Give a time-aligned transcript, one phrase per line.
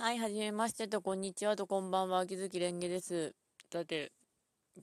[0.00, 3.34] はい、はじめましてと、こんにちはと、こんばんは、秋月蓮華です。
[3.70, 4.12] さて、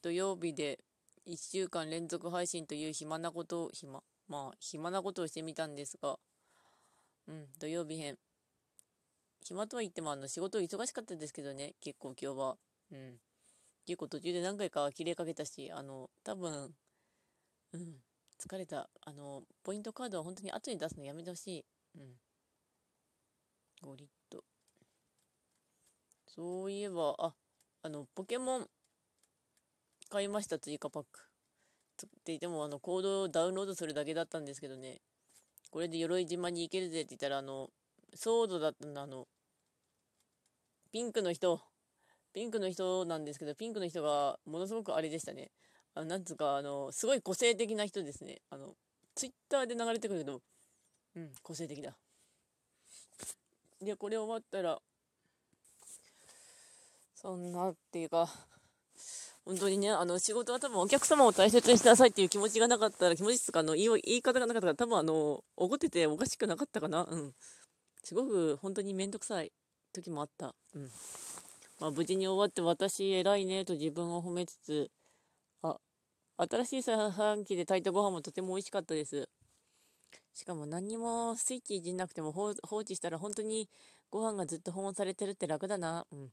[0.04, 0.78] 土曜日で
[1.25, 6.19] 1週間連続配信という暇なことを、暇、まあ、暇なことをしてみたんですが、
[7.27, 8.20] うん、土曜日編。
[9.43, 12.57] 暇とは言っても、あの、仕事忙しかったですけどね、結構今日は。
[12.91, 13.15] うん。
[13.88, 16.75] 結構途中で何回か切れかけたし、あの、多分、
[17.73, 17.95] うん、
[18.39, 18.88] 疲れた。
[19.02, 21.65] あの、ポイントカードは本当に後に出すのやめてほしい。
[21.95, 22.13] うん。
[23.81, 24.43] ゴリッと。
[26.38, 27.34] そういえば、あ、
[27.82, 28.68] あの、ポケモン
[30.12, 31.20] 買いました、追加パック。
[31.98, 35.02] つって言っても、あの、コードをダウンロードするだけだったんですけどね。
[35.72, 37.72] これで鎧島に行けるぜって言ったら、あの、
[38.13, 39.27] ソードだったんだ、あの、
[40.91, 41.60] ピンクの人、
[42.34, 45.49] ピンクの人なんですけど、ピンクの人がものすごくあれでしたね。
[45.96, 48.41] あの、なんつうか、あの、すごい個性的な人ですね。
[48.52, 48.76] あの、
[49.16, 50.44] ツイッターで流れてくるけど、
[51.16, 51.98] うん、個性的だ。
[53.82, 54.80] で、これ終わったら、
[57.20, 58.29] そんなっていうか、
[59.43, 67.08] 本当にね、あの、仕事は多分お客様を大切にしなさいっていう気持ちがなかったら、気持ちとか、あの、言い言い方がなかったから、多分あの、怒ってておかしくなかったかな。
[67.10, 67.34] うん。
[68.04, 69.52] すごく本当にめんどくさい
[69.94, 70.54] 時もあった。
[70.76, 70.92] うん。
[71.80, 74.92] まあ、無事に終わって私偉いねと自分を褒めつつ、
[75.64, 75.78] あ、
[76.38, 79.28] 新しい炊飯器で炊いたご飯もとても美味しかったです。
[80.36, 83.68] しかも何にもスイッチいじんなくても放置したら本当に
[84.12, 86.06] ご飯がずっと保温されてるって楽だな。
[86.12, 86.32] うん。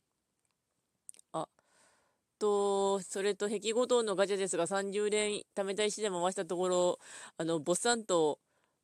[2.45, 6.99] と、それと壁ごとのガチャですが30連貯めた石で回したところ、
[7.39, 8.39] あの、ボッサンと、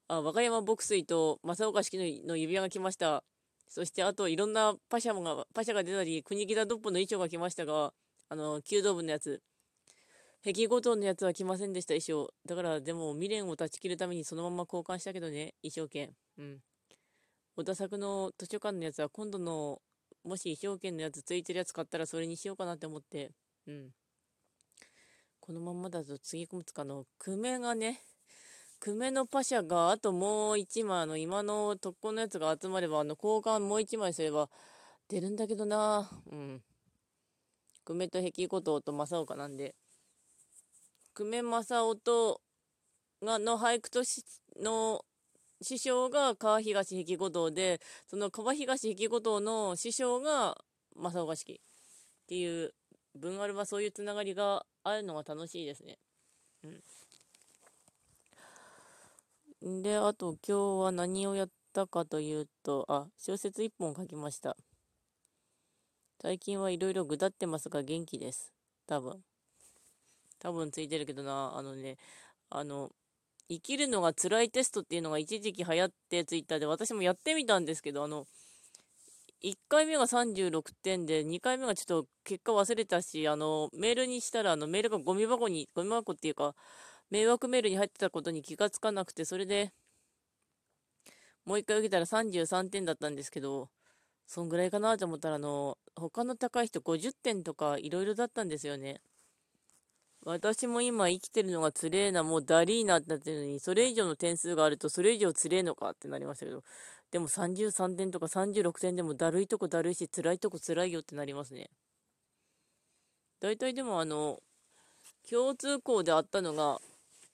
[0.09, 3.23] あ、和歌山牧水と正岡式のの指輪が来ました。
[3.69, 7.93] そしてあといろんなパシャもが、パシャが出たり、国木田ドッポの衣装が来ましたが、
[8.31, 9.43] あの、弓道部のやつ。
[10.43, 12.33] 壁ごとのやつは来ませんでした、衣装。
[12.47, 16.11] だから、でも未練を断ち切るためにそのまま交換したけどね、衣装券。
[16.39, 16.61] うん。
[17.57, 19.83] 小田作の図書館のやつは今度の、
[20.25, 23.33] もし衣装券のやつついてるやつ買ったらそれにしようかなって思って。
[23.67, 23.91] うん。
[25.41, 28.03] このままだと次込むつかの、久米がね、
[28.81, 34.49] 久米のパシャがあともう一枚、あの、今の特攻のやつが集まれば、あの、交換もう一枚すれば
[35.09, 36.09] 出るんだけどな。
[36.31, 36.63] うん。
[37.85, 39.75] 久米と壁ごとと正岡なんで。
[41.15, 42.41] 久米正雄と、
[43.23, 44.25] が、の俳句とし、
[44.57, 45.05] の、
[45.63, 50.57] 師匠が川東壁五道で、その川東壁五道の師匠が
[50.97, 51.57] 正岡式っ
[52.27, 52.73] ていう、
[53.15, 55.99] 文あるはそういうつながりがあるのが楽しいですね。
[56.63, 56.69] う
[59.69, 59.83] ん。
[59.83, 64.57] で、あと今日は何をやったかというと、あ、小説一本書きました。
[66.23, 68.53] 最近はいろいろぐだってますが元気です。
[68.87, 69.23] 多分。
[70.39, 71.97] 多分ついてるけどな、あのね、
[72.49, 72.91] あの、
[73.49, 78.27] 生きるのが辛いテストっていうのが一時期流行ってツイッターで私もやってみたんですけど、あの、
[79.41, 80.51] 1回目が36
[80.83, 86.55] 点で、2回目がちょっと結果忘れたし、あの、メールにしたら、あの、メールがゴミ箱に、ゴミ箱っていうか、
[87.11, 89.73] 迷惑メールに入ってたことに気がつかなくて、それで、
[91.45, 93.71] もう1回受けたら33点だったんですけど、
[94.27, 99.03] そんぐらいかなと思ったら、あの、他の高い人50点とかいろいろだったんですよね。
[100.25, 106.63] 私も今生きてるのがつれえな、もうダリーナってなってるのに、それ以上の点数があるとそれ以上つれえのかってなりましたけど、
[107.11, 111.71] でも33点とか36点でもだるいとこだるいし、辛いとこ辛いよってなりますね。
[113.41, 114.39] 大体でもあの、
[115.29, 116.81] 共通項であったのが、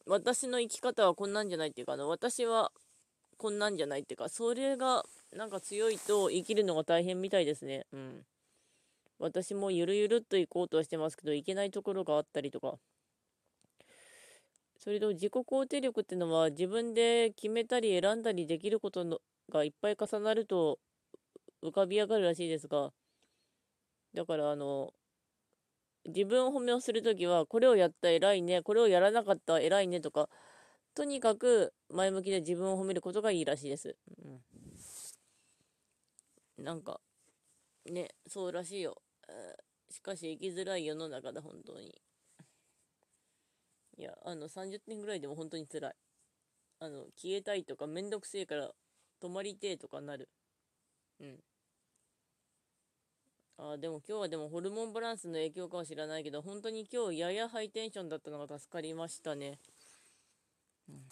[0.06, 2.70] 私の生き方はこんなんじゃないっていうか、あの、私は
[3.36, 7.86] こんなんじゃないっていうか、それがなんか強いと生きるのが大変みたいですね。
[7.92, 8.26] うん。
[9.18, 12.78] 私もゆるゆるっと行こうとはしてますけど、いけないところがあったりとか。
[14.78, 19.18] それと自己肯定力っていうのは自分で決めたり選んだりできることの
[19.50, 20.78] がいっぱい重なると
[21.62, 22.92] 浮かび上がるらしいですが、
[24.14, 24.92] だからあの、
[26.06, 30.28] 自分を褒めをするときは、これをやった偉いね、これをやらなかった偉いねとか、
[30.94, 33.96] とにかく前向きで自分を褒めることがいいらしいです。
[36.58, 37.00] うん、なんか、
[37.84, 39.02] ね、そうらしいよ。
[39.90, 42.00] しかし生きづらい世の中だ、本当に。
[43.98, 45.94] いや、あの、30点ぐらいでも本当に辛い。
[46.80, 48.72] あの、消えたいとか、めんどくせえから
[49.20, 50.28] 泊まりてえとかなる。
[51.20, 51.44] うん。
[53.58, 59.58] あでも今日はでもホルモンバランスの影響かは知らないけど、本当に今日ややハイテンションだったのが助かりましたね。
[60.88, 61.02] うん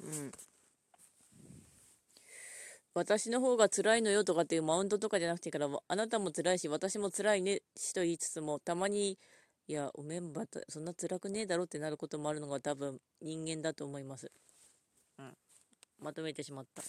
[0.00, 0.32] うん。
[2.94, 9.18] 私の方が辛いのよとかっていうマウントとかじゃなくてから、あなたも辛いし、私も辛いねしと言いつつも、たまに、
[9.66, 14.30] いや、おめんばた、そんな辛くねえだろってなることもあるのが多分人間だと思います。
[15.18, 15.36] うん。
[15.98, 16.82] まとめてしまった。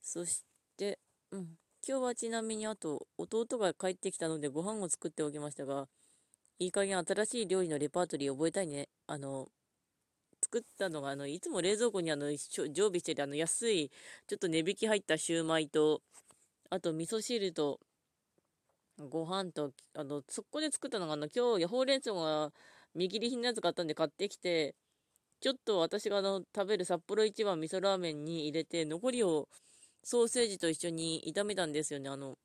[0.00, 0.44] そし
[0.76, 1.00] て、
[1.32, 1.58] うん。
[1.88, 5.88] 今日はちなみにあと、弟が帰ってきたのでご飯を作っておきましたが、
[6.60, 8.88] いい加減新しい料理のレパートリー覚えたいね。
[9.08, 9.48] あの、
[10.46, 13.90] 作ったのが、あの、いつも冷蔵庫にあの、常備してるあの、安い、
[14.28, 16.02] ちょっと値引き入ったシューマイと、
[16.70, 17.80] あと、味噌汁と、
[18.98, 22.52] ご飯と、あの、そこで作ったのが、あの、今日、ほうれん草が
[22.94, 24.76] 見切り品のやつ買ったんで買ってきて、
[25.40, 29.48] ちょっと私があの、食べる札幌一番味噌ラーメンに入れて、残りを
[30.04, 32.08] ソーセージと一緒に炒めたんですよね。
[32.08, 32.38] あの、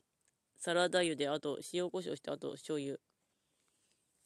[0.58, 2.98] サラダ油で、あと塩コショウして、あと醤油。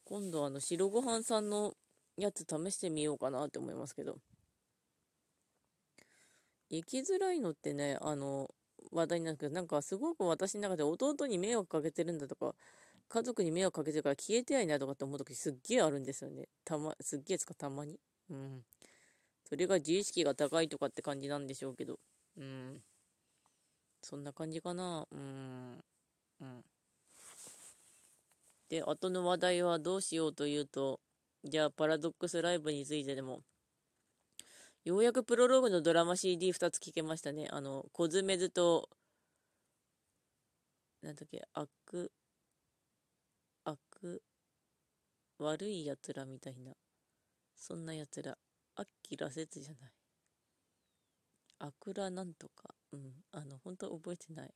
[0.06, 1.75] 今度あの、白ご飯さんの
[2.17, 4.17] やつ試してみようかなって思いますけど。
[6.69, 8.50] 生きづらいのってね、あの、
[8.91, 12.56] 話題になるけど、なんかすごく私の中で弟に迷惑かけてるんだとか、
[13.07, 16.47] 家族に迷惑かけてるから消えてやいなとかって思う時すっげえあるんですよね。
[16.63, 18.00] たま、すっげえつかたまに。
[18.29, 18.65] うん。
[19.47, 22.00] それが自意識が高いとかって感じなんでしょうけど。
[22.38, 22.81] うん。
[24.01, 25.07] そんな感じかな。
[25.12, 25.83] うん。
[26.41, 26.65] うん。
[28.69, 31.00] で、後の話題はどうしようというと、
[31.45, 33.42] じゃあ、パラドックスライブについてでも、
[34.83, 37.47] ようやくプロローグのドラマ CD2 つ聴けましたね。
[37.51, 38.89] あの、コズメズと、
[41.01, 42.12] なんだっけ、悪、
[43.63, 44.24] 悪、
[45.38, 46.74] 悪い奴らみたいな。
[47.56, 48.38] そんな奴ら。
[48.75, 49.91] アッキラ説じゃない。
[51.59, 52.75] アクラなんとか。
[52.91, 53.13] うん。
[53.31, 54.53] あの、本当覚えてない。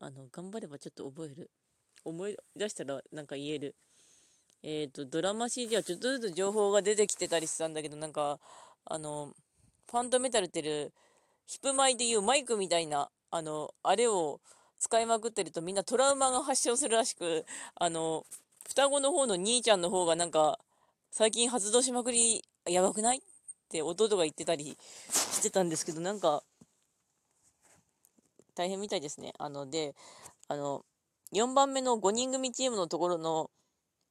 [0.00, 1.50] あの、頑張ればちょっと覚える。
[2.04, 3.76] 思い出したらなんか言える。
[4.62, 8.38] えっ、ー、と、ドラマ CD はちょっとずつ情報が出てきてたりしたんだけど、なんか、
[8.84, 9.32] あの、
[9.90, 10.92] ファントメタルってる、
[11.46, 14.40] ヒップマイでいうマイクみたいな、あの、あれを
[14.78, 17.44] 使いまくってるとみんなトラウマが発症するらしく、
[17.76, 18.24] あの、
[18.68, 20.58] 双子の方の兄ちゃんの方がなんか、
[21.10, 23.20] 最近発動しまくり、やばくないっ
[23.70, 24.76] て弟が言ってたり
[25.10, 26.42] してたんですけど、なんか、
[28.54, 29.32] 大変みたいですね。
[29.38, 29.94] あの、で、
[30.48, 30.84] あの、
[31.32, 33.50] 4番目の5人組チームのところの、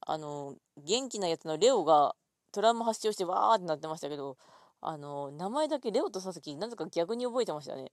[0.02, 2.16] あの、元気なやつのレオが
[2.52, 4.38] トラウマ発症してわーってなってましたけど、
[4.82, 7.92] あの、名前だけレオと佐々木、なぜか逆に覚えてましたね。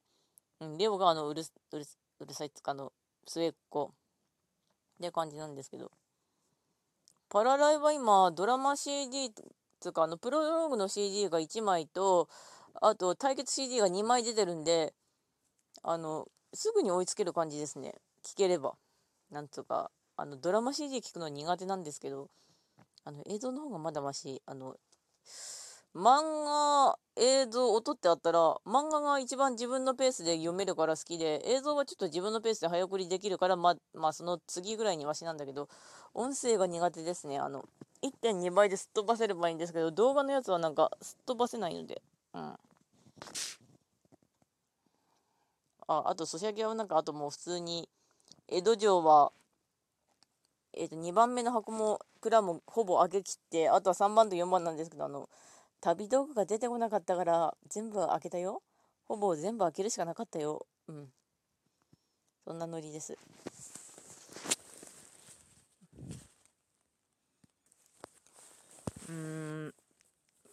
[0.60, 1.42] うん、レオがあの、うる、
[1.72, 1.86] うる、
[2.20, 2.92] うるさいっつかの、
[3.26, 5.90] 末っ子って感じなんですけど。
[7.28, 9.32] パラライは今、ドラマ CD
[9.80, 12.28] つか、あの、プロローグの CD が1枚と、
[12.80, 14.94] あと、対決 CD が2枚出てるんで、
[15.82, 17.94] あの、すぐに追いつける感じですね。
[18.24, 18.76] 聞ければ。
[19.30, 22.30] なんつうか、あの、ドラマ CD 聞くの苦手なんですけど、
[23.04, 24.76] あの、映像の方がまだまし、あの、
[25.94, 35.68] 漫画、映像、音ってあったら、漫画が一番自分のペースで読めるから好きで、映像はちょっと自分のペースで早送りできるから、ま、まあ、その次ぐらいにマシなんだけど、
[36.12, 37.38] 音声が苦手ですね。
[37.38, 37.64] あの、
[38.02, 42.02] 1.2倍ですっ飛ばせればいいんですけど、動画のやつはなんか、すっ飛ばせないので、
[42.34, 42.40] うん。
[42.40, 42.58] あ、
[45.86, 47.88] あと、ソシャゲはなんか、あともう普通に、
[48.48, 49.32] 江戸城は、
[50.76, 55.28] え、ー、と、2番目の箱も、蔵もほぼ上げ切って、あとは3番と4番なんですけど、あの、
[55.80, 58.62] 旅道具が出てこなかったから、全部開けたよ。
[59.06, 60.66] ほぼ全部開けるしかなかったよ。
[60.88, 61.08] うん。
[62.44, 63.16] そんなノリです。
[69.08, 69.74] うん。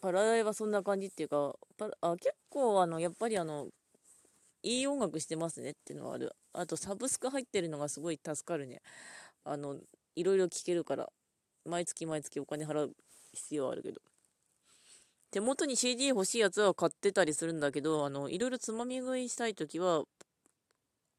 [0.00, 3.68] パラダイはそんな感じっていうか、パラあ結構あの、やっぱりあの、
[4.62, 6.32] いい音楽してますねっていうのはある。
[6.52, 8.80] あと、サブスク入ってるのがすごい助かるね。
[9.44, 9.76] あの、
[10.14, 11.08] いろいろ聴けるから、
[11.64, 12.96] 毎月毎月お金払う
[13.32, 14.00] 必要あるけど。
[15.30, 20.04] 手元に CD 欲しいやつは買ってたりするんだけど、あの、いろいろつまみ食いしたいときは、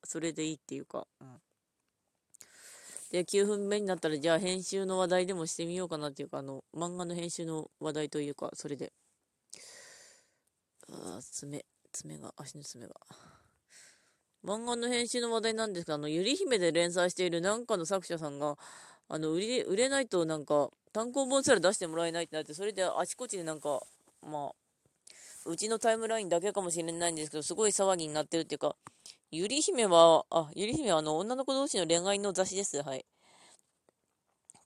[0.04, 1.42] それでいいっていうか、うん。
[3.12, 8.94] で、9分目になったら、じゃあ編集の話題でもしてみようかなっていうか、あの、漫画の編集の話題というか、それで。
[10.92, 12.94] あ爪、爪が、足の爪が。
[14.46, 18.58] 漫画の編集の話題なんですが、あの、ゆり姫で連載しているなんかの作者さんが、
[19.10, 23.82] あの、売り、売れないとなんか、単行本すら出してもらえないってなって、それであちこちでなんか、
[24.22, 24.52] まあ、
[25.46, 28.76] うちのタイムラインだけかもしれないんですけど、すごい騒ぎになってるっていうか、
[29.32, 32.82] ゆり姫は、あ、ゆり姫はあの、女の子同士の恋愛の雑誌です。
[32.82, 33.06] はい。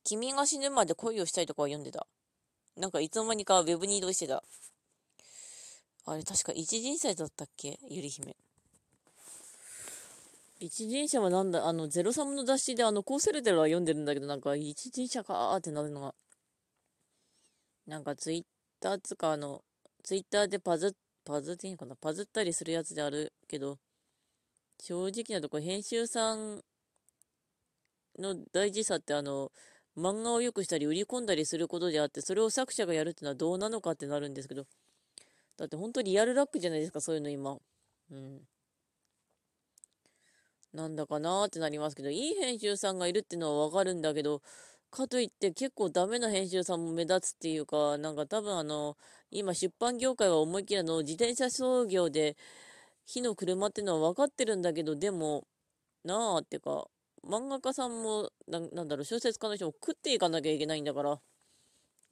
[0.03, 2.07] 君が死ぬまで恋をしたいとかは読んでた。
[2.75, 4.43] なんかいつの間にかウェブに移動してた。
[6.05, 7.79] あれ確か一人祭だったっけ？
[7.89, 8.35] ゆり姫。
[10.59, 16.15] 一人者はなんだ、あの、ゼロサムの雑誌であの、コーセルテルは読んでるんだけど、なんか、一人者かーってなるのが、
[17.85, 18.43] なんかツイッ
[18.79, 19.63] ターつか、あの、
[20.03, 20.95] ツイッターでパズ、
[21.25, 23.77] パズっていいのかなパズったりするやつであるけど、
[24.79, 26.63] 正直なとこ、編集さん
[28.19, 29.51] の大事さってあの、
[29.97, 34.65] 漫画を良くしたり売り込んだりすることであって、それを作者がやるってのはどうなのかってなるんですけど、
[35.57, 37.57] だって本当リアルラックじゃないですか、そういうの今。
[38.11, 38.41] うん。
[40.77, 44.43] なんだかなーってなりますけど、いい編集さんがいるってのはわかるんだけど、
[44.91, 48.95] かといって結構ダメな編集さんも目立つっていうか、なんか多分あの、
[49.31, 52.37] 今出版業界は思いっきりあの、自転車操業で、
[53.05, 55.47] 火の車ってのは分かってるんだけど、でも、
[56.03, 56.87] なあってか、
[57.27, 61.21] 漫画家さんもな、なんだろう、小説家の人も食っていかなきゃいけないんだから、っ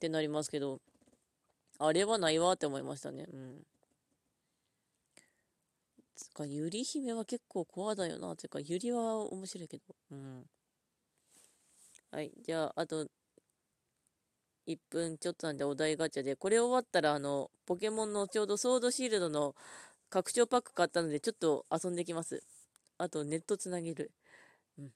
[0.00, 0.80] てなりますけど、
[1.78, 3.26] あれはないわって思いましたね。
[3.32, 3.75] うん。
[6.16, 8.34] つか、ゆり姫は結構怖だよな。
[8.36, 9.94] ていうか、ゆりは面白いけど。
[10.10, 10.46] うん。
[12.10, 12.32] はい。
[12.42, 13.06] じゃあ、あと、
[14.66, 19.54] 1分ちょっとなんでお題ガチャで、これ終わったら、あの、ポケモンのちょうどソードシールドの
[20.10, 22.42] 拡張パック買ったので、ちょっと遊んできます。
[22.98, 24.10] あと、ネットつなげる。
[24.78, 24.92] うん。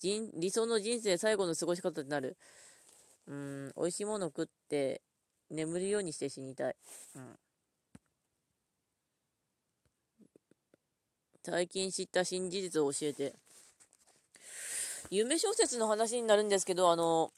[0.00, 2.36] 人理想の人生最後の過ごし方になる。
[3.26, 5.02] うん、美味しいもの食って、
[5.50, 6.76] 眠るようにして死にたい。
[7.16, 7.38] うん。
[11.46, 13.34] 最近知った新事実を教えて。
[15.10, 17.32] 夢小説の話になるんですけど、あの、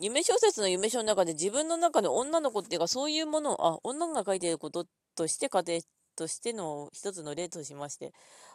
[0.00, 5.80] 夢小説の夢書の中で自分の中の女の子っていうか、そういうものを、あ、女が書いてることとして家庭
[6.16, 8.12] としての一つの例としまして、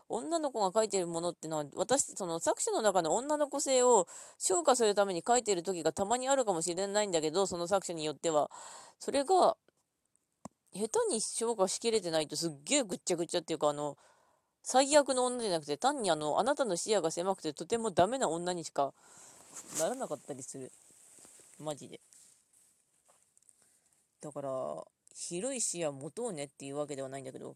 [0.10, 8.52] 女の子が書いてるものってのは、私、その作者の中の女の子性を昇華するために書いてる時がたまにあるかもしれないんだけど、その作者によっては。
[9.00, 9.56] それが、
[10.74, 13.98] 下手に昇華しきれてないとすっげえぐっちゃぐちゃっていうか、あの、
[14.70, 18.94] 最悪の女じゃなくて、単にあの、あなたの視野が狭くてとてもダメな女にしか
[19.80, 20.74] ならなかったりする。
[21.58, 22.02] マジで。
[24.20, 24.84] だから、
[25.16, 27.56] 広い視野持とうねっていうわけではないんだけど、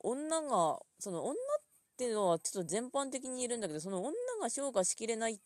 [0.00, 1.36] 女が、その女っ
[1.96, 5.40] ていうのはちょっと全般的にいるんだけど、その女が消化しきれない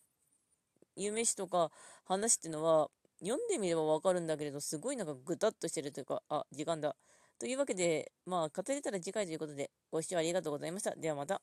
[0.96, 1.70] 夢詩とか
[2.04, 6.96] 話っていうのは、読んでみればわかるんだけれど、すごいなんかぐたっとしてるというか、あ、時間だ。
[7.40, 10.94] というわけで、まあ、語れたら次回ということで、ご視聴ありがとうございました。
[10.94, 11.38] ではまた。